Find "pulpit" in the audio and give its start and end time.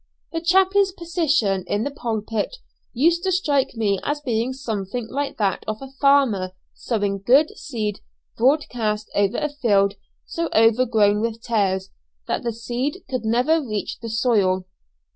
1.91-2.57